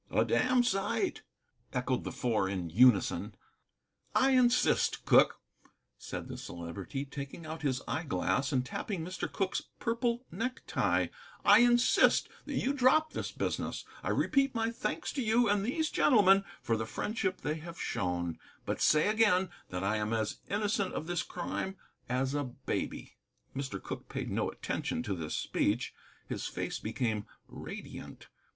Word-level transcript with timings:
"A 0.09 0.25
damned 0.25 0.65
sight," 0.65 1.21
echoed 1.73 2.05
the 2.05 2.11
Four 2.11 2.49
in 2.49 2.71
unison. 2.71 3.35
"I 4.15 4.31
insist, 4.31 5.05
Cooke," 5.05 5.39
said 5.99 6.27
the 6.27 6.37
Celebrity, 6.39 7.05
taking 7.05 7.45
out 7.45 7.61
his 7.61 7.83
eyeglass 7.87 8.51
and 8.51 8.65
tapping 8.65 9.05
Mr. 9.05 9.31
Cooke's 9.31 9.61
purple 9.79 10.25
necktie, 10.31 11.09
"I 11.45 11.59
insist 11.59 12.29
that 12.47 12.55
you 12.55 12.73
drop 12.73 13.13
this 13.13 13.31
business. 13.31 13.85
I 14.01 14.09
repeat 14.09 14.55
my 14.55 14.71
thanks 14.71 15.13
to 15.13 15.21
you 15.21 15.47
and 15.47 15.63
these 15.63 15.91
gentlemen 15.91 16.45
for 16.63 16.75
the 16.75 16.87
friendship 16.87 17.41
they 17.41 17.57
have 17.59 17.79
shown, 17.79 18.39
but 18.65 18.81
say 18.81 19.07
again 19.07 19.51
that 19.69 19.83
I 19.83 19.97
am 19.97 20.13
as 20.13 20.39
innocent 20.49 20.95
of 20.95 21.05
this 21.05 21.21
crime 21.21 21.75
as 22.09 22.33
a 22.33 22.43
baby." 22.45 23.17
Mr. 23.55 23.79
Cooke 23.79 24.09
paid 24.09 24.31
no 24.31 24.49
attention 24.49 25.03
to 25.03 25.13
this 25.13 25.35
speech. 25.35 25.93
His 26.27 26.47
face 26.47 26.79
became 26.79 27.27
radiant. 27.47 28.29